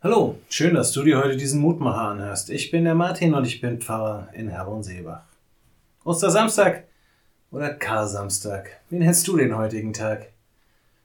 Hallo, 0.00 0.38
schön, 0.48 0.74
dass 0.74 0.92
du 0.92 1.02
dir 1.02 1.18
heute 1.18 1.36
diesen 1.36 1.60
Mutmacher 1.60 2.10
anhörst. 2.10 2.50
Ich 2.50 2.70
bin 2.70 2.84
der 2.84 2.94
Martin 2.94 3.34
und 3.34 3.44
ich 3.44 3.60
bin 3.60 3.80
Pfarrer 3.80 4.28
in 4.32 4.48
Herborn-Seebach. 4.48 5.24
Ostersamstag 6.04 6.84
oder 7.50 7.74
Karsamstag? 7.74 8.80
Wie 8.90 8.98
nennst 8.98 9.26
du 9.26 9.36
den 9.36 9.56
heutigen 9.56 9.92
Tag? 9.92 10.28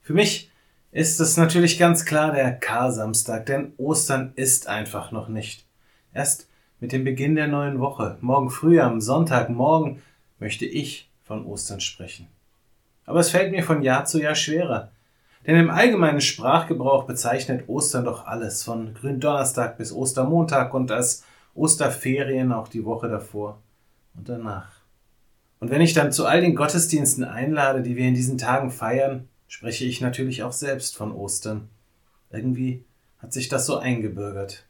Für 0.04 0.14
mich 0.14 0.52
ist 0.92 1.20
es 1.20 1.38
natürlich 1.38 1.79
ganz 1.79 2.06
klar 2.06 2.34
der 2.34 2.54
Karsamstag, 2.54 3.48
denn 3.48 3.74
Ostern 3.78 4.32
ist 4.36 4.68
einfach 4.68 5.12
noch 5.12 5.28
nicht. 5.28 5.66
Erst 6.14 6.48
mit 6.80 6.91
dem 6.91 7.04
Beginn 7.04 7.34
der 7.34 7.48
neuen 7.48 7.80
Woche, 7.80 8.20
morgen 8.21 8.52
früh 8.52 8.80
am 8.80 9.02
Sonntagmorgen, 9.02 10.04
möchte 10.38 10.68
ich 10.68 11.10
von 11.23 11.48
Ostern 11.48 11.82
sprechen. 11.82 12.28
Aber 13.07 13.21
es 13.21 13.32
fällt 13.32 13.54
mir 13.54 13.64
von 13.64 13.82
Jahr 13.82 14.05
zu 14.05 14.21
Jahr 14.21 14.36
schwerer. 14.36 14.91
Denn 15.46 15.57
im 15.57 15.70
allgemeinen 15.70 16.21
Sprachgebrauch 16.21 17.05
bezeichnet 17.05 17.68
Ostern 17.68 18.05
doch 18.05 18.25
alles, 18.25 18.64
von 18.64 18.93
Gründonnerstag 18.93 19.78
bis 19.78 19.92
Ostermontag 19.92 20.73
und 20.73 20.92
als 20.92 21.24
Osterferien 21.54 22.54
auch 22.54 22.68
die 22.68 22.86
Woche 22.86 23.10
davor 23.10 23.61
und 24.16 24.29
danach. 24.29 24.71
Und 25.60 25.69
wenn 25.69 25.82
ich 25.82 25.93
dann 25.93 26.11
zu 26.11 26.25
all 26.25 26.42
den 26.42 26.56
Gottesdiensten 26.56 27.24
einlade, 27.24 27.82
die 27.82 27.96
wir 27.96 28.07
in 28.07 28.16
diesen 28.16 28.38
Tagen 28.38 28.71
feiern, 28.71 29.28
spreche 29.47 29.86
ich 29.86 30.02
natürlich 30.02 30.43
auch 30.43 30.52
selbst 30.52 30.96
von 30.96 31.11
Ostern. 31.11 31.69
Irgendwie 32.31 32.83
hat 33.19 33.33
sich 33.33 33.50
das 33.50 33.66
so 33.66 33.78
eingebürgert. 33.78 34.66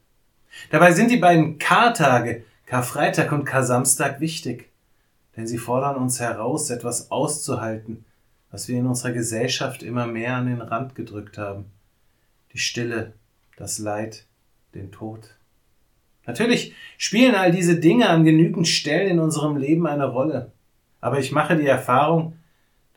Dabei 0.70 0.92
sind 0.92 1.10
die 1.10 1.18
beiden 1.18 1.58
Kartage, 1.58 2.44
Karfreitag 2.66 3.32
und 3.32 3.46
Karsamstag, 3.46 4.20
wichtig, 4.20 4.70
denn 5.36 5.48
sie 5.48 5.58
fordern 5.58 5.96
uns 5.96 6.20
heraus, 6.20 6.70
etwas 6.70 7.10
auszuhalten, 7.12 8.06
was 8.54 8.68
wir 8.68 8.78
in 8.78 8.86
unserer 8.86 9.14
Gesellschaft 9.14 9.82
immer 9.82 10.06
mehr 10.06 10.36
an 10.36 10.46
den 10.46 10.62
Rand 10.62 10.94
gedrückt 10.94 11.40
haben. 11.40 11.66
Die 12.54 12.60
Stille, 12.60 13.14
das 13.58 13.80
Leid, 13.80 14.28
den 14.76 14.92
Tod. 14.92 15.32
Natürlich 16.28 16.76
spielen 17.00 17.34
all 17.34 17.52
diese 17.52 17.80
Dinge 17.80 18.10
an 18.10 18.24
genügend 18.24 18.68
Stellen 18.68 19.10
in 19.10 19.20
unserem 19.20 19.58
Leben 19.58 19.88
eine 19.88 20.06
Rolle. 20.06 20.52
Aber 21.02 21.18
ich 21.18 21.32
mache 21.32 21.58
die 21.58 21.66
Erfahrung, 21.66 22.38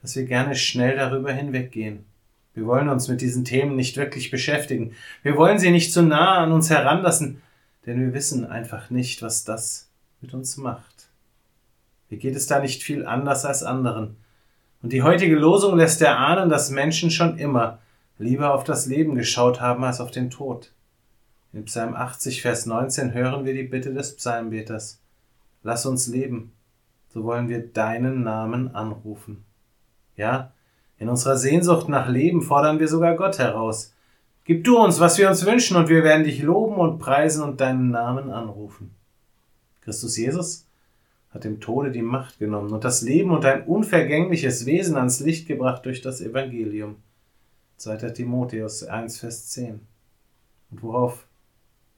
dass 0.02 0.14
wir 0.14 0.26
gerne 0.26 0.54
schnell 0.54 0.94
darüber 0.94 1.32
hinweggehen. 1.32 2.04
Wir 2.52 2.66
wollen 2.66 2.91
uns 2.91 3.08
mit 3.08 3.22
diesen 3.22 3.46
Themen 3.46 3.76
nicht 3.76 3.96
wirklich 3.96 4.30
beschäftigen. 4.30 4.92
Wir 5.22 5.38
wollen 5.38 5.58
sie 5.58 5.70
nicht 5.70 5.91
zu 5.91 6.02
nah 6.02 6.36
an 6.36 6.52
uns 6.52 6.68
heranlassen, 6.68 7.41
denn 7.86 7.98
wir 7.98 8.12
wissen 8.12 8.44
einfach 8.44 8.91
nicht, 8.91 9.22
was 9.22 9.44
das 9.44 9.88
mit 10.20 10.34
uns 10.34 10.58
macht. 10.58 11.08
Wie 12.10 12.18
geht 12.18 12.36
es 12.36 12.46
da 12.46 12.60
nicht 12.60 12.82
viel 12.82 13.06
anders 13.06 13.46
als 13.46 13.62
anderen? 13.62 14.16
Und 14.86 14.92
die 14.92 15.02
heutige 15.02 15.34
Losung 15.34 15.76
lässt 15.76 16.00
erahnen, 16.00 16.48
dass 16.48 16.70
Menschen 16.70 17.10
schon 17.10 17.38
immer 17.38 17.80
lieber 18.20 18.54
auf 18.54 18.62
das 18.62 18.86
Leben 18.86 19.16
geschaut 19.16 19.60
haben 19.60 19.82
als 19.82 20.00
auf 20.00 20.12
den 20.12 20.30
Tod. 20.30 20.70
In 21.52 21.64
Psalm 21.64 21.96
80, 21.96 22.40
Vers 22.40 22.66
19 22.66 23.12
hören 23.12 23.44
wir 23.44 23.52
die 23.52 23.64
Bitte 23.64 23.92
des 23.92 24.14
Psalmbeters. 24.14 25.00
Lass 25.64 25.86
uns 25.86 26.06
leben, 26.06 26.52
so 27.08 27.24
wollen 27.24 27.48
wir 27.48 27.66
deinen 27.66 28.22
Namen 28.22 28.76
anrufen. 28.76 29.44
Ja, 30.16 30.52
in 30.98 31.08
unserer 31.08 31.36
Sehnsucht 31.36 31.88
nach 31.88 32.08
Leben 32.08 32.40
fordern 32.40 32.78
wir 32.78 32.86
sogar 32.86 33.16
Gott 33.16 33.40
heraus. 33.40 33.92
Gib 34.44 34.62
du 34.62 34.78
uns, 34.78 35.00
was 35.00 35.18
wir 35.18 35.28
uns 35.28 35.44
wünschen, 35.44 35.76
und 35.76 35.88
wir 35.88 36.04
werden 36.04 36.22
dich 36.22 36.44
loben 36.44 36.76
und 36.76 37.00
preisen 37.00 37.42
und 37.42 37.60
deinen 37.60 37.90
Namen 37.90 38.30
anrufen. 38.30 38.94
Christus 39.80 40.16
Jesus 40.16 40.66
hat 41.30 41.44
dem 41.44 41.60
Tode 41.60 41.91
die 41.91 42.02
Macht 42.02 42.38
genommen 42.38 42.72
und 42.72 42.84
das 42.84 43.02
Leben 43.02 43.30
und 43.30 43.44
ein 43.44 43.64
unvergängliches 43.64 44.66
Wesen 44.66 44.96
ans 44.96 45.20
Licht 45.20 45.46
gebracht 45.46 45.84
durch 45.84 46.00
das 46.00 46.20
Evangelium. 46.20 46.96
2. 47.77 47.96
Timotheus 48.10 48.84
1, 48.84 49.20
Vers 49.20 49.48
10. 49.48 49.80
Und 50.70 50.82
worauf 50.82 51.27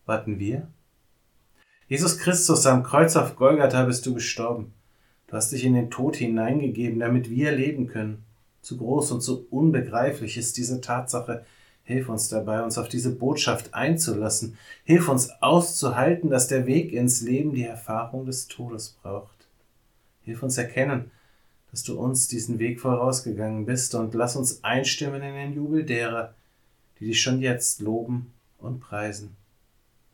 warten 0.06 0.38
wir? 0.38 0.68
Jesus 1.86 2.18
Christus, 2.18 2.66
am 2.66 2.82
Kreuz 2.82 3.16
auf 3.16 3.36
Golgatha 3.36 3.84
bist 3.84 4.04
du 4.04 4.14
gestorben. 4.14 4.72
Du 5.26 5.34
hast 5.34 5.52
dich 5.52 5.64
in 5.64 5.74
den 5.74 5.90
Tod 5.90 6.16
hineingegeben, 6.16 6.98
damit 6.98 7.30
wir 7.30 7.52
leben 7.52 7.86
können. 7.86 8.24
Zu 8.60 8.76
groß 8.76 9.12
und 9.12 9.20
zu 9.20 9.46
unbegreiflich 9.48 10.36
ist 10.36 10.56
diese 10.56 10.80
Tatsache, 10.80 11.44
Hilf 11.88 12.10
uns 12.10 12.28
dabei, 12.28 12.62
uns 12.62 12.76
auf 12.76 12.90
diese 12.90 13.14
Botschaft 13.14 13.72
einzulassen. 13.72 14.58
Hilf 14.84 15.08
uns 15.08 15.30
auszuhalten, 15.40 16.28
dass 16.28 16.46
der 16.46 16.66
Weg 16.66 16.92
ins 16.92 17.22
Leben 17.22 17.54
die 17.54 17.64
Erfahrung 17.64 18.26
des 18.26 18.46
Todes 18.46 18.98
braucht. 19.02 19.48
Hilf 20.20 20.42
uns 20.42 20.58
erkennen, 20.58 21.10
dass 21.70 21.84
du 21.84 21.98
uns 21.98 22.28
diesen 22.28 22.58
Weg 22.58 22.78
vorausgegangen 22.78 23.64
bist 23.64 23.94
und 23.94 24.12
lass 24.12 24.36
uns 24.36 24.62
einstimmen 24.64 25.22
in 25.22 25.32
den 25.34 25.54
Jubel 25.54 25.82
derer, 25.82 26.34
die 27.00 27.06
dich 27.06 27.22
schon 27.22 27.40
jetzt 27.40 27.80
loben 27.80 28.34
und 28.58 28.80
preisen. 28.80 29.34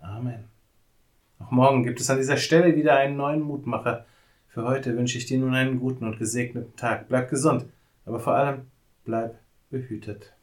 Amen. 0.01 0.45
Auch 1.41 1.51
morgen 1.51 1.83
gibt 1.83 2.01
es 2.01 2.09
an 2.09 2.19
dieser 2.19 2.37
Stelle 2.37 2.77
wieder 2.77 2.95
einen 2.95 3.17
neuen 3.17 3.41
Mutmacher. 3.41 4.07
Für 4.47 4.63
heute 4.63 4.97
wünsche 4.97 5.19
ich 5.19 5.27
dir 5.27 5.41
nun 5.41 5.57
einen 5.57 5.81
guten 5.81 6.07
und 6.07 6.21
gesegneten 6.21 6.77
Tag. 6.77 7.09
Bleib 7.09 7.31
gesund, 7.31 7.65
aber 8.07 8.21
vor 8.21 8.37
allem 8.37 8.69
bleib 9.05 9.37
behütet. 9.71 10.34